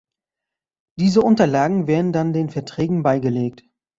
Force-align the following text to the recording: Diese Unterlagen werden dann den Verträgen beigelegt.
Diese 0.97 1.21
Unterlagen 1.21 1.85
werden 1.85 2.11
dann 2.11 2.33
den 2.33 2.49
Verträgen 2.49 3.03
beigelegt. 3.03 3.65